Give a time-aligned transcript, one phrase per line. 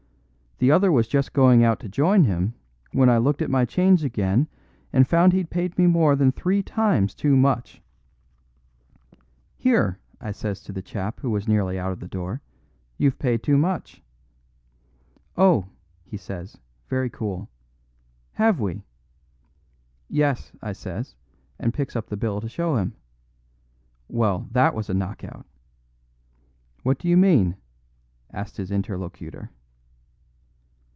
[0.63, 2.53] The other was just going out to join him
[2.91, 4.47] when I looked at my change again
[4.93, 7.81] and found he'd paid me more than three times too much.
[9.57, 12.43] 'Here,' I says to the chap who was nearly out of the door,
[12.95, 14.03] 'you've paid too much.'
[15.35, 15.65] 'Oh,'
[16.03, 17.49] he says, very cool,
[18.33, 18.83] 'have we?'
[20.09, 21.15] 'Yes,' I says,
[21.57, 22.93] and picks up the bill to show him.
[24.07, 25.47] Well, that was a knock out."
[26.83, 27.55] "What do you mean?"
[28.31, 29.49] asked his interlocutor.